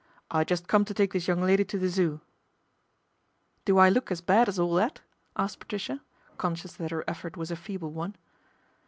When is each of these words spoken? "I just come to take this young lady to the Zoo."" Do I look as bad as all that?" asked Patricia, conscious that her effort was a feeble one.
"I 0.39 0.43
just 0.43 0.67
come 0.67 0.83
to 0.85 0.95
take 0.95 1.13
this 1.13 1.27
young 1.27 1.41
lady 1.43 1.63
to 1.65 1.77
the 1.77 1.87
Zoo."" 1.87 2.21
Do 3.65 3.77
I 3.77 3.89
look 3.89 4.09
as 4.11 4.19
bad 4.19 4.49
as 4.49 4.57
all 4.57 4.73
that?" 4.73 4.99
asked 5.37 5.59
Patricia, 5.59 6.01
conscious 6.39 6.73
that 6.73 6.89
her 6.89 7.03
effort 7.07 7.37
was 7.37 7.51
a 7.51 7.55
feeble 7.55 7.91
one. 7.91 8.15